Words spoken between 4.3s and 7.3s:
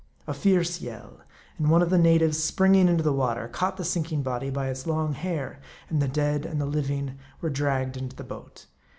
by its long hair; and the dead and the living